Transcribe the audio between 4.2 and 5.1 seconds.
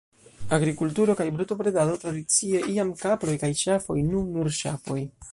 nur ŝafoj.